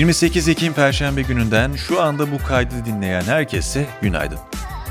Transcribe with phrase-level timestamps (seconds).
[0.00, 4.38] 28 Ekim Perşembe gününden şu anda bu kaydı dinleyen herkese günaydın.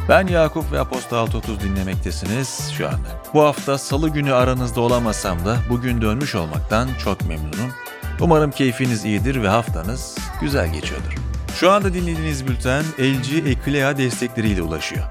[0.09, 3.23] Ben Yakup ve Aposta 630 dinlemektesiniz şu anda.
[3.33, 7.73] Bu hafta salı günü aranızda olamasam da bugün dönmüş olmaktan çok memnunum.
[8.19, 11.15] Umarım keyfiniz iyidir ve haftanız güzel geçiyordur.
[11.59, 15.03] Şu anda dinlediğiniz bülten LG Eklea destekleriyle ulaşıyor.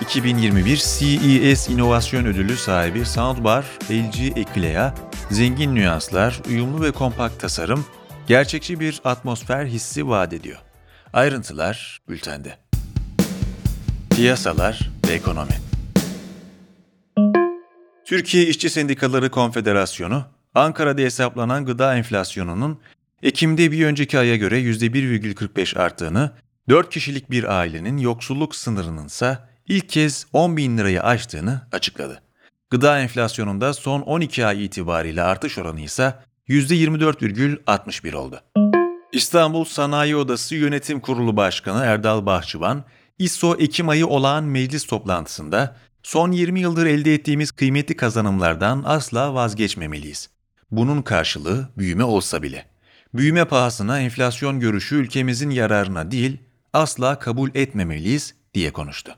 [0.00, 4.94] 2021 CES İnovasyon Ödülü sahibi Soundbar LG Eklea,
[5.30, 7.84] zengin nüanslar, uyumlu ve kompakt tasarım,
[8.30, 10.58] gerçekçi bir atmosfer hissi vaat ediyor.
[11.12, 12.58] Ayrıntılar bültende.
[14.10, 15.54] Piyasalar ve ekonomi.
[18.04, 20.24] Türkiye İşçi Sendikaları Konfederasyonu,
[20.54, 22.80] Ankara'da hesaplanan gıda enflasyonunun
[23.22, 26.30] Ekim'de bir önceki aya göre %1,45 arttığını,
[26.68, 29.38] 4 kişilik bir ailenin yoksulluk sınırının ise
[29.68, 32.22] ilk kez 10 bin lirayı aştığını açıkladı.
[32.70, 36.14] Gıda enflasyonunda son 12 ay itibariyle artış oranı ise
[36.50, 38.40] %24,61 oldu.
[39.12, 42.84] İstanbul Sanayi Odası Yönetim Kurulu Başkanı Erdal Bahçıvan,
[43.18, 50.30] İSO Ekim ayı olağan meclis toplantısında son 20 yıldır elde ettiğimiz kıymetli kazanımlardan asla vazgeçmemeliyiz.
[50.70, 52.66] Bunun karşılığı büyüme olsa bile.
[53.14, 56.38] Büyüme pahasına enflasyon görüşü ülkemizin yararına değil,
[56.72, 59.12] asla kabul etmemeliyiz diye konuştu.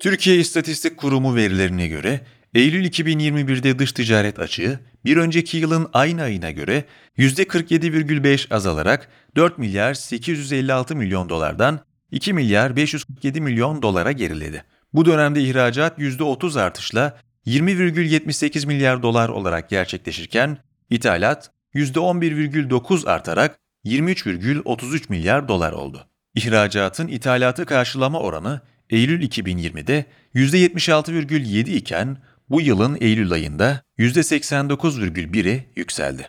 [0.00, 2.20] Türkiye İstatistik Kurumu verilerine göre
[2.54, 6.84] Eylül 2021'de dış ticaret açığı bir önceki yılın aynı ayına göre
[7.18, 14.64] %47,5 azalarak 4 milyar 856 milyon dolardan 2 milyar 547 milyon dolara geriledi.
[14.92, 20.58] Bu dönemde ihracat %30 artışla 20,78 milyar dolar olarak gerçekleşirken
[20.90, 26.06] ithalat %11,9 artarak 23,33 milyar dolar oldu.
[26.34, 32.16] İhracatın ithalatı karşılama oranı Eylül 2020'de %76,7 iken
[32.50, 36.28] bu yılın Eylül ayında %89,1'e yükseldi.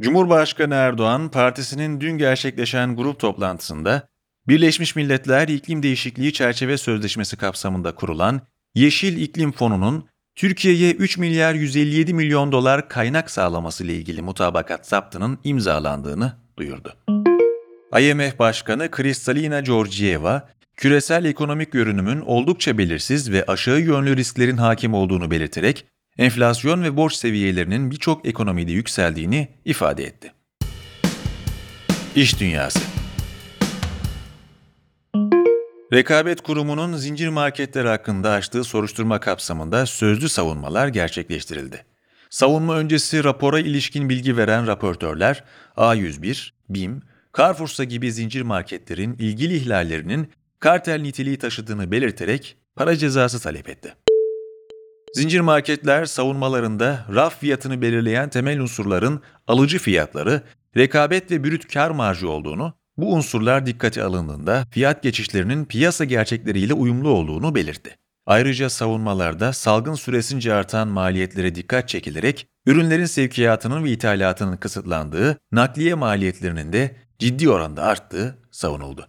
[0.00, 4.08] Cumhurbaşkanı Erdoğan, partisinin dün gerçekleşen grup toplantısında
[4.48, 8.40] Birleşmiş Milletler İklim Değişikliği Çerçeve Sözleşmesi kapsamında kurulan
[8.74, 15.38] Yeşil İklim Fonu'nun Türkiye'ye 3 milyar 157 milyon dolar kaynak sağlaması ile ilgili mutabakat zaptının
[15.44, 16.96] imzalandığını duyurdu.
[18.00, 25.30] IMF Başkanı Kristalina Georgieva, küresel ekonomik görünümün oldukça belirsiz ve aşağı yönlü risklerin hakim olduğunu
[25.30, 25.86] belirterek,
[26.18, 30.32] enflasyon ve borç seviyelerinin birçok ekonomide yükseldiğini ifade etti.
[32.14, 32.78] İş Dünyası
[35.92, 41.84] Rekabet Kurumu'nun zincir marketler hakkında açtığı soruşturma kapsamında sözlü savunmalar gerçekleştirildi.
[42.30, 45.44] Savunma öncesi rapora ilişkin bilgi veren raportörler
[45.76, 47.02] A101, BİM,
[47.38, 50.28] Carrefour'sa gibi zincir marketlerin ilgili ihlallerinin
[50.60, 53.94] kartel niteliği taşıdığını belirterek para cezası talep etti.
[55.14, 60.42] Zincir marketler savunmalarında raf fiyatını belirleyen temel unsurların alıcı fiyatları,
[60.76, 67.08] rekabet ve brüt kar marjı olduğunu, bu unsurlar dikkate alındığında fiyat geçişlerinin piyasa gerçekleriyle uyumlu
[67.08, 67.96] olduğunu belirtti.
[68.26, 76.72] Ayrıca savunmalarda salgın süresince artan maliyetlere dikkat çekilerek ürünlerin sevkiyatının ve ithalatının kısıtlandığı, nakliye maliyetlerinin
[76.72, 79.08] de ciddi oranda arttığı savunuldu.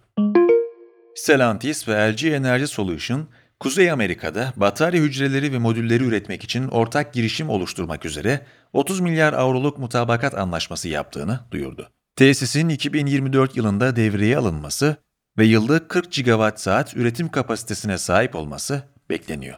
[1.20, 7.48] Stellantis ve LG Energy Solution, Kuzey Amerika'da batarya hücreleri ve modülleri üretmek için ortak girişim
[7.48, 11.90] oluşturmak üzere 30 milyar avroluk mutabakat anlaşması yaptığını duyurdu.
[12.16, 14.96] Tesisin 2024 yılında devreye alınması
[15.38, 19.56] ve yılda 40 gigawatt saat üretim kapasitesine sahip olması bekleniyor.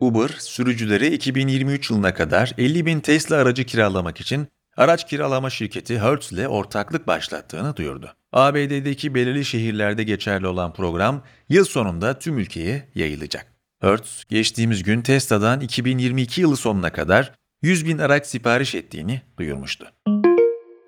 [0.00, 6.32] Uber, sürücülere 2023 yılına kadar 50 bin Tesla aracı kiralamak için araç kiralama şirketi Hertz
[6.32, 8.14] ile ortaklık başlattığını duyurdu.
[8.32, 13.46] ABD'deki belirli şehirlerde geçerli olan program yıl sonunda tüm ülkeye yayılacak.
[13.80, 17.32] Hertz, geçtiğimiz gün Tesla'dan 2022 yılı sonuna kadar
[17.62, 19.86] 100 bin araç sipariş ettiğini duyurmuştu.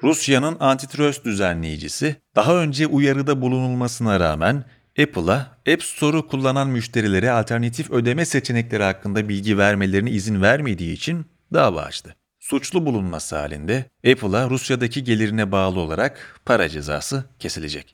[0.03, 4.65] Rusya'nın antitrust düzenleyicisi daha önce uyarıda bulunulmasına rağmen
[5.03, 11.83] Apple'a App Store'u kullanan müşterilere alternatif ödeme seçenekleri hakkında bilgi vermelerine izin vermediği için dava
[11.83, 12.17] açtı.
[12.43, 17.91] Suçlu bulunması halinde Apple'a Rusya'daki gelirine bağlı olarak para cezası kesilecek.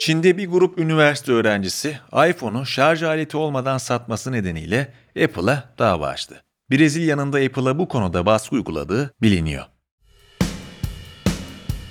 [0.00, 1.98] Çin'de bir grup üniversite öğrencisi
[2.30, 4.92] iPhone'u şarj aleti olmadan satması nedeniyle
[5.24, 6.44] Apple'a dava açtı.
[6.70, 9.64] Brezilya'nın da Apple'a bu konuda baskı uyguladığı biliniyor.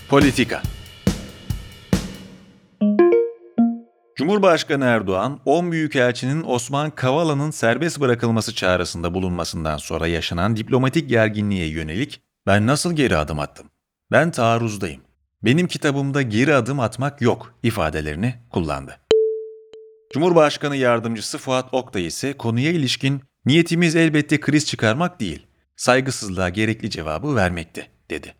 [0.10, 0.62] Politika
[4.24, 12.22] Cumhurbaşkanı Erdoğan, 10 Büyükelçinin Osman Kavala'nın serbest bırakılması çağrısında bulunmasından sonra yaşanan diplomatik gerginliğe yönelik
[12.48, 13.68] ben nasıl geri adım attım?
[14.12, 15.02] Ben taarruzdayım.
[15.44, 19.00] Benim kitabımda geri adım atmak yok ifadelerini kullandı.
[20.14, 27.36] Cumhurbaşkanı Yardımcısı Fuat Oktay ise konuya ilişkin niyetimiz elbette kriz çıkarmak değil, saygısızlığa gerekli cevabı
[27.36, 28.36] vermekti, dedi.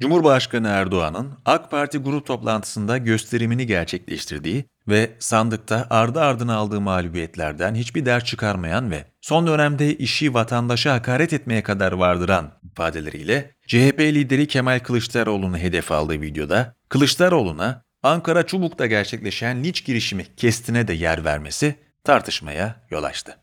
[0.00, 8.06] Cumhurbaşkanı Erdoğan'ın AK Parti grup toplantısında gösterimini gerçekleştirdiği ve sandıkta ardı ardına aldığı mağlubiyetlerden hiçbir
[8.06, 14.80] ders çıkarmayan ve son dönemde işi vatandaşa hakaret etmeye kadar vardıran ifadeleriyle CHP lideri Kemal
[14.80, 21.74] Kılıçdaroğlu'nu hedef aldığı videoda Kılıçdaroğlu'na Ankara Çubuk'ta gerçekleşen linç girişimi kestine de yer vermesi
[22.04, 23.36] tartışmaya yol açtı.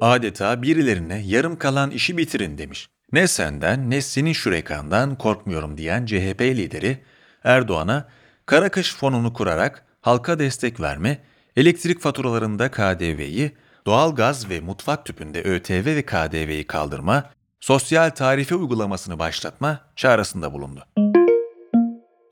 [0.00, 2.88] Adeta birilerine yarım kalan işi bitirin demiş.
[3.12, 6.98] Ne senden ne senin şürekandan korkmuyorum diyen CHP lideri
[7.44, 8.08] Erdoğan'a
[8.46, 11.18] kara kış fonunu kurarak halka destek verme,
[11.56, 13.52] elektrik faturalarında KDV'yi,
[13.86, 17.30] doğalgaz ve mutfak tüpünde ÖTV ve KDV'yi kaldırma,
[17.60, 20.84] sosyal tarife uygulamasını başlatma çağrısında bulundu.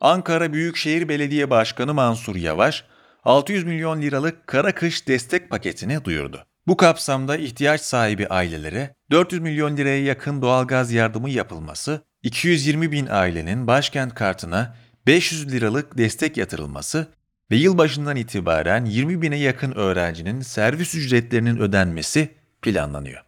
[0.00, 2.84] Ankara Büyükşehir Belediye Başkanı Mansur Yavaş,
[3.24, 6.44] 600 milyon liralık kara kış destek paketini duyurdu.
[6.66, 13.66] Bu kapsamda ihtiyaç sahibi ailelere 400 milyon liraya yakın doğalgaz yardımı yapılması, 220 bin ailenin
[13.66, 14.76] başkent kartına
[15.06, 17.06] 500 liralık destek yatırılması
[17.50, 22.28] ve yılbaşından itibaren 20 bine yakın öğrencinin servis ücretlerinin ödenmesi
[22.62, 23.22] planlanıyor.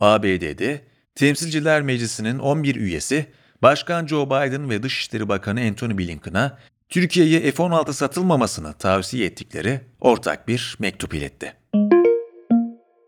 [0.00, 0.80] ABD'de
[1.14, 3.26] Temsilciler Meclisi'nin 11 üyesi
[3.62, 6.58] Başkan Joe Biden ve Dışişleri Bakanı Antony Blinken'a
[6.88, 11.54] Türkiye'ye F-16 satılmamasını tavsiye ettikleri ortak bir mektup iletti.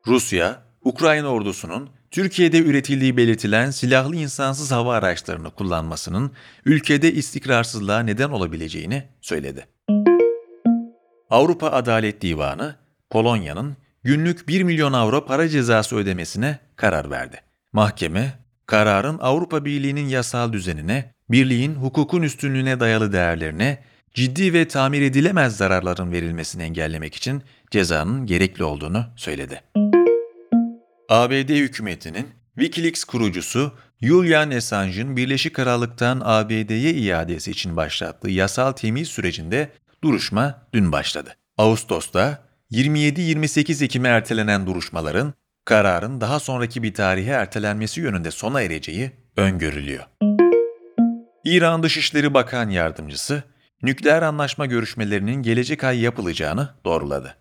[0.07, 6.31] Rusya, Ukrayna ordusunun Türkiye'de üretildiği belirtilen silahlı insansız hava araçlarını kullanmasının
[6.65, 9.67] ülkede istikrarsızlığa neden olabileceğini söyledi.
[11.31, 12.77] Avrupa Adalet Divanı,
[13.11, 17.41] Polonya'nın günlük 1 milyon avro para cezası ödemesine karar verdi.
[17.73, 18.33] Mahkeme,
[18.67, 23.79] kararın Avrupa Birliği'nin yasal düzenine, birliğin hukukun üstünlüğüne dayalı değerlerine,
[24.15, 29.63] ciddi ve tamir edilemez zararların verilmesini engellemek için cezanın gerekli olduğunu söyledi.
[31.09, 33.73] ABD hükümetinin Wikileaks kurucusu
[34.03, 39.73] Julian Assange'ın Birleşik Krallık'tan ABD'ye iadesi için başlattığı yasal temiz sürecinde
[40.05, 41.37] duruşma dün başladı.
[41.59, 50.05] Ağustos'ta 27-28 Ekim'e ertelenen duruşmaların kararın daha sonraki bir tarihe ertelenmesi yönünde sona ereceği öngörülüyor.
[51.45, 53.43] İran Dışişleri Bakan Yardımcısı,
[53.83, 57.37] nükleer anlaşma görüşmelerinin gelecek ay yapılacağını doğruladı.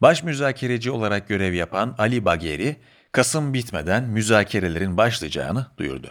[0.00, 2.76] Baş müzakereci olarak görev yapan Ali Bagheri,
[3.12, 6.10] Kasım bitmeden müzakerelerin başlayacağını duyurdu.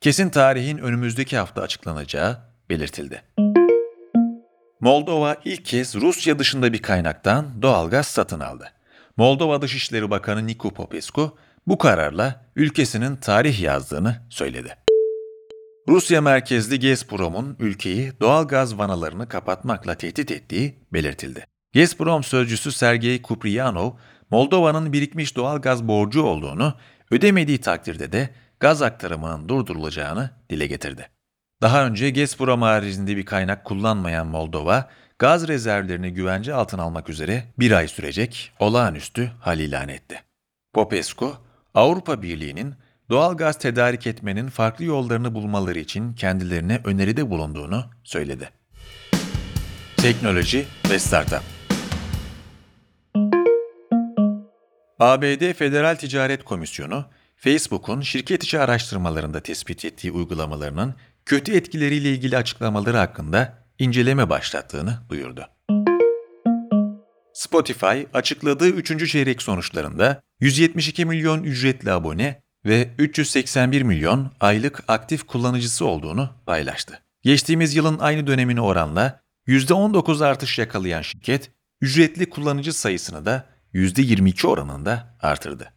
[0.00, 2.38] Kesin tarihin önümüzdeki hafta açıklanacağı
[2.70, 3.22] belirtildi.
[4.80, 8.72] Moldova ilk kez Rusya dışında bir kaynaktan doğalgaz satın aldı.
[9.16, 14.76] Moldova Dışişleri Bakanı Nicu Popescu bu kararla ülkesinin tarih yazdığını söyledi.
[15.88, 21.46] Rusya merkezli Gazprom'un ülkeyi doğalgaz vanalarını kapatmakla tehdit ettiği belirtildi.
[21.74, 23.90] Gazprom sözcüsü Sergey Kupriyanov,
[24.30, 26.74] Moldova'nın birikmiş doğal gaz borcu olduğunu,
[27.10, 28.30] ödemediği takdirde de
[28.60, 31.08] gaz aktarımının durdurulacağını dile getirdi.
[31.62, 37.72] Daha önce Gazprom haricinde bir kaynak kullanmayan Moldova, gaz rezervlerini güvence altına almak üzere bir
[37.72, 40.22] ay sürecek olağanüstü hal ilan etti.
[40.72, 41.34] Popescu,
[41.74, 42.74] Avrupa Birliği'nin
[43.10, 48.50] doğal gaz tedarik etmenin farklı yollarını bulmaları için kendilerine öneride bulunduğunu söyledi.
[49.96, 51.55] Teknoloji ve Startup
[54.98, 57.04] ABD Federal Ticaret Komisyonu,
[57.36, 65.46] Facebook'un şirket içi araştırmalarında tespit ettiği uygulamalarının kötü etkileriyle ilgili açıklamaları hakkında inceleme başlattığını duyurdu.
[67.32, 69.10] Spotify açıkladığı 3.
[69.10, 77.02] çeyrek sonuçlarında 172 milyon ücretli abone ve 381 milyon aylık aktif kullanıcısı olduğunu paylaştı.
[77.22, 81.50] Geçtiğimiz yılın aynı dönemine oranla %19 artış yakalayan şirket,
[81.80, 85.72] ücretli kullanıcı sayısını da %22 oranında artırdı.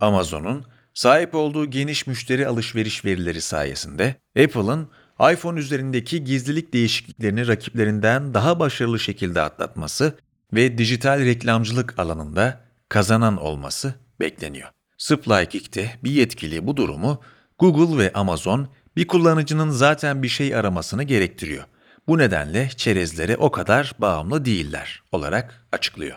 [0.00, 4.88] Amazon'un sahip olduğu geniş müşteri alışveriş verileri sayesinde Apple'ın
[5.32, 10.14] iPhone üzerindeki gizlilik değişikliklerini rakiplerinden daha başarılı şekilde atlatması
[10.52, 14.68] ve dijital reklamcılık alanında kazanan olması bekleniyor.
[14.98, 17.20] Splykick'te bir yetkili bu durumu
[17.58, 21.64] Google ve Amazon bir kullanıcının zaten bir şey aramasını gerektiriyor.
[22.10, 26.16] Bu nedenle çerezlere o kadar bağımlı değiller olarak açıklıyor.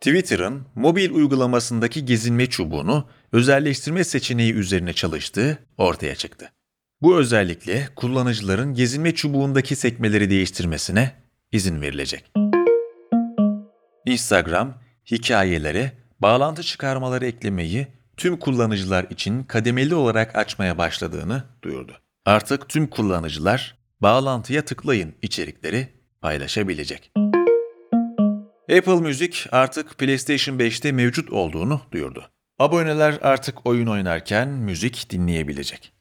[0.00, 6.52] Twitter'ın mobil uygulamasındaki gezinme çubuğunu özelleştirme seçeneği üzerine çalıştığı ortaya çıktı.
[7.02, 11.12] Bu özellikle kullanıcıların gezinme çubuğundaki sekmeleri değiştirmesine
[11.52, 12.32] izin verilecek.
[14.06, 14.74] Instagram,
[15.10, 22.00] hikayelere bağlantı çıkarmaları eklemeyi tüm kullanıcılar için kademeli olarak açmaya başladığını duyurdu.
[22.26, 25.88] Artık tüm kullanıcılar bağlantıya tıklayın içerikleri
[26.20, 27.12] paylaşabilecek.
[28.78, 32.30] Apple Music artık PlayStation 5'te mevcut olduğunu duyurdu.
[32.58, 35.92] Aboneler artık oyun oynarken müzik dinleyebilecek.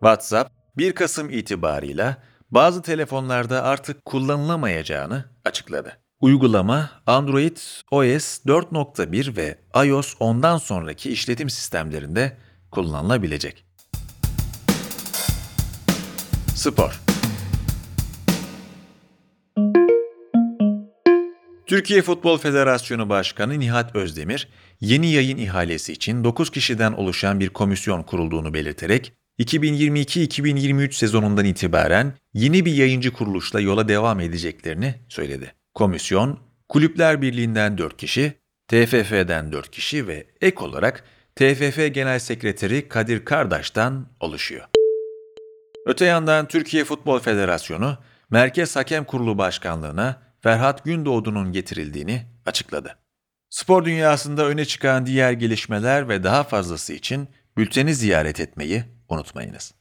[0.00, 2.16] WhatsApp 1 Kasım itibarıyla
[2.50, 5.98] bazı telefonlarda artık kullanılamayacağını açıkladı.
[6.20, 7.56] Uygulama Android
[7.90, 12.36] OS 4.1 ve iOS 10'dan sonraki işletim sistemlerinde
[12.70, 13.65] kullanılabilecek.
[16.56, 17.00] Spor
[21.66, 24.48] Türkiye Futbol Federasyonu Başkanı Nihat Özdemir,
[24.80, 32.64] yeni yayın ihalesi için 9 kişiden oluşan bir komisyon kurulduğunu belirterek, 2022-2023 sezonundan itibaren yeni
[32.64, 35.52] bir yayıncı kuruluşla yola devam edeceklerini söyledi.
[35.74, 38.32] Komisyon, Kulüpler Birliği'nden 4 kişi,
[38.68, 44.75] TFF'den 4 kişi ve ek olarak TFF Genel Sekreteri Kadir Kardaş'tan oluşuyor.
[45.86, 47.98] Öte yandan Türkiye Futbol Federasyonu,
[48.30, 52.98] Merkez Hakem Kurulu Başkanlığı'na Ferhat Gündoğdu'nun getirildiğini açıkladı.
[53.50, 59.74] Spor dünyasında öne çıkan diğer gelişmeler ve daha fazlası için bülteni ziyaret etmeyi unutmayınız.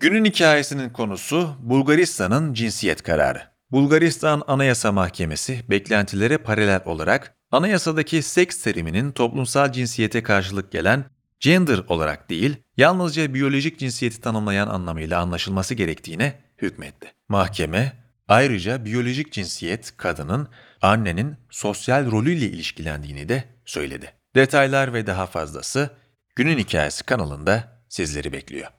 [0.00, 3.42] Günün hikayesinin konusu Bulgaristan'ın cinsiyet kararı.
[3.70, 11.04] Bulgaristan Anayasa Mahkemesi beklentilere paralel olarak anayasadaki seks teriminin toplumsal cinsiyete karşılık gelen
[11.40, 17.12] gender olarak değil, yalnızca biyolojik cinsiyeti tanımlayan anlamıyla anlaşılması gerektiğine hükmetti.
[17.28, 17.92] Mahkeme,
[18.28, 20.48] ayrıca biyolojik cinsiyet kadının,
[20.82, 24.12] annenin sosyal rolüyle ilişkilendiğini de söyledi.
[24.34, 25.90] Detaylar ve daha fazlası
[26.36, 28.70] Günün Hikayesi kanalında sizleri bekliyor.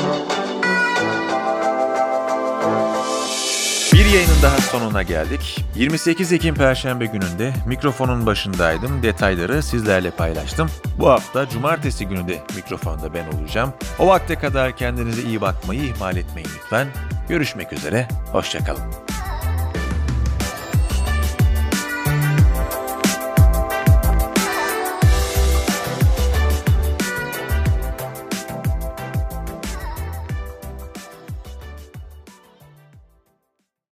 [0.00, 0.29] Bir
[4.14, 5.64] yayının daha sonuna geldik.
[5.74, 9.02] 28 Ekim Perşembe gününde mikrofonun başındaydım.
[9.02, 10.70] Detayları sizlerle paylaştım.
[10.98, 13.72] Bu hafta cumartesi günü de mikrofonda ben olacağım.
[13.98, 16.88] O vakte kadar kendinize iyi bakmayı ihmal etmeyin lütfen.
[17.28, 18.99] Görüşmek üzere, hoşçakalın.